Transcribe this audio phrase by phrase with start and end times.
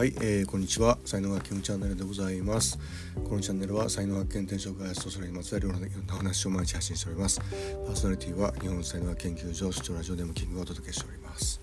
[0.00, 0.96] はい、えー、こんにちは。
[1.04, 2.78] 才能学研チャンネルでございます。
[3.22, 7.38] このチャンネルは才能学研転職開発とそれにまつわるような話を毎日発信しております。
[7.38, 11.60] パーソナリティは日本才能学研究所出張ラジオでもキングがお届けしております。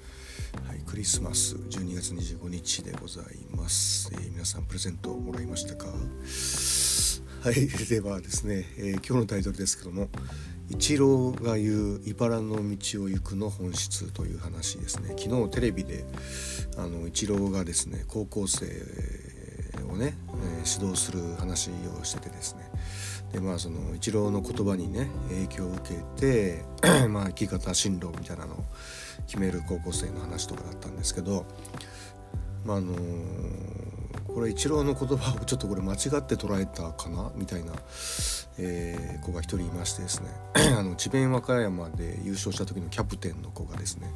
[0.67, 5.87] はい、クリスマス12月25日でございます、えー、皆さんプレゼントもらいましたか？
[7.41, 10.09] はいではですね、えー、今日のタイトルですけども
[10.69, 15.15] 一郎が言う茨の道を行くの本質という話ですね。
[15.17, 16.05] 昨日テレビで
[16.77, 18.65] あの一郎がですね高校生
[19.91, 22.69] をね、え、指導する話をしててですね。
[23.31, 26.63] でまあその一郎の言葉にね影響を受けて
[27.09, 28.63] まあ生き方進路みたいなのを
[29.25, 31.45] 決める高校生の話とかだったんですけど
[32.63, 33.87] まああのー
[34.37, 37.31] これ一郎の言葉をちょっとこれ間違って捉えたかな？
[37.35, 37.73] みたいな、
[38.59, 40.29] えー、子が一人いましてですね。
[40.77, 44.11] あの智弁和歌山で優勝した時のキャプテンの子がですね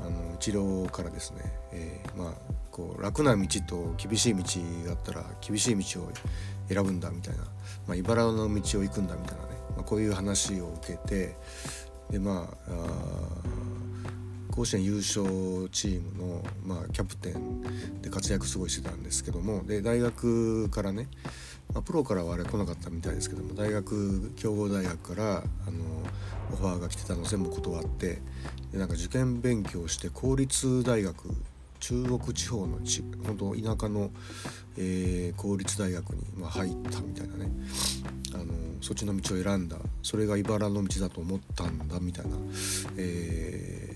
[0.00, 2.34] あの一郎からですね、えー、まあ
[2.70, 4.42] こう楽な道と厳しい道
[4.86, 6.12] があったら厳しい道を
[6.68, 7.44] 選ぶんだみたいな、
[7.86, 11.36] まあ、茨の道を行くんだみたいなね、まあ、こういう話を受けて
[12.10, 13.58] でまあ
[14.58, 21.06] 甲子園優勝チームの、まあ、キャプテンで活躍すごいしてたんですけどもで大学からね、
[21.74, 25.42] まあ、プロからはあれ来なかったみたいですけども大学強豪大学からあの
[26.52, 28.20] オファーが来てたの全部断って
[28.72, 31.16] でなんか受験勉強して公立大学
[31.80, 34.10] 中国地方のち本当田舎の、
[34.76, 37.50] えー、公立大学に、まあ、入ったみたいなね
[38.34, 38.46] あの
[38.80, 42.36] そっちの道を選んだそれが茨の道だと思ったんだみたいな、
[42.96, 43.88] えー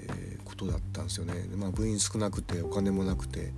[0.52, 1.34] ことだったんですよね。
[1.56, 3.52] まあ、部員少なくてお金もなくて、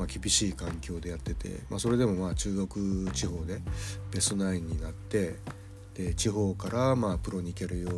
[0.00, 3.60] まあ、厳しい環境でやってて、まあ、それでもまあ中国地方で
[4.10, 5.36] ベストナインになって
[5.92, 7.90] で地方からまあプロに行けるよ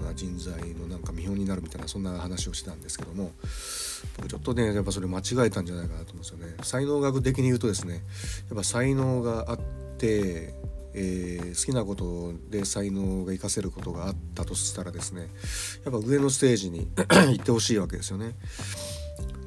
[0.00, 3.32] うな人材のなんか見本になるみたいなそんな話をしてたんですけども
[4.16, 6.54] 僕ちょっとねやっぱそれ間違えたんじゃないかなと思うんですよね。
[6.62, 8.00] 才能学的に言うとですねや
[8.54, 9.58] っぱ才能があっ
[9.98, 10.54] て
[10.94, 15.28] えー、好きなことで才能が活かせることがあったとしたらですね
[15.84, 18.36] やっぱ上のステージに 行ってほしいわけですよね。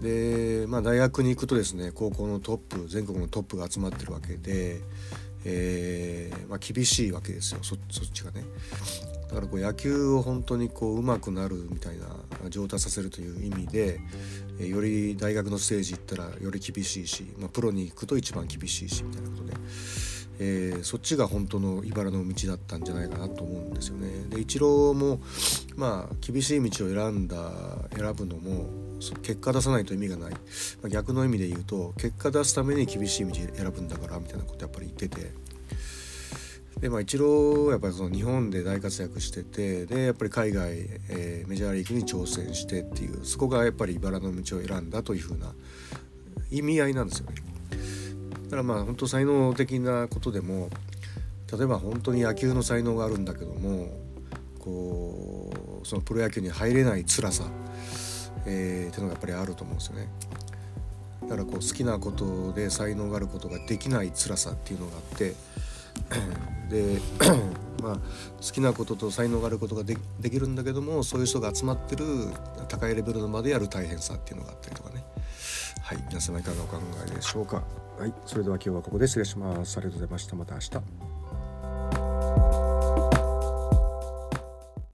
[0.05, 4.79] でまあ大学に行くとですね高校のトップ全国のトップが集まってるわけで、
[5.43, 8.43] えー、まあ、厳しいわけですよそっちがね。
[9.27, 13.99] だからこう野球を本当にこう上手くなるみたいな上達させるという意味で、
[14.59, 19.53] えより大学のステージ行ったらより厳しいし、まあ、プロに行くと一番厳しいしみたいなことで。
[20.37, 24.25] えー、そっちが本当の茨の道だったんじゃないかなと思うんですよね。
[24.29, 25.21] でイチローも
[25.77, 27.37] まあ厳しい道を選んだ
[27.95, 28.84] 選ぶのも
[29.21, 30.37] 結果出さないと意味がない、ま
[30.85, 35.31] あ、逆の意味で言うと結果出すために厳しい道選ぶんだからみたいなことやっぱり言ってて。
[36.79, 40.71] でまあ、イチローやっぱりその日本で大活躍しててでやっぱり海外、
[41.09, 45.53] えー、メジャーリーグに挑戦してっていうそこがやっぱり茨の道を選んだというふうな
[46.51, 47.37] 意味合いなんですよね。
[48.43, 50.69] だからまあ本当才能的なことでも
[51.51, 53.87] 例えば本当に野球の才能があるんだけども
[54.59, 57.45] こうそのプロ野球に入れない辛さ、
[58.45, 60.07] えー、っていうのがやっぱりあると思うんですよね。
[61.23, 65.33] だからこう好きなことで才能があることができない辛さっていうのがあって
[66.69, 66.99] で
[67.81, 67.99] まあ好
[68.41, 72.05] きなことと才能があることができるんだけどもそういう人が集まってる
[72.67, 75.03] 高いレベルのまでやる大変さっていうのがあったりとかね。
[75.81, 77.63] はい皆様いかがお考えでしょうか。
[77.99, 79.77] はいそれでは今日はここで失礼します。
[79.77, 80.35] ありがとうございました。
[80.35, 81.14] また明日。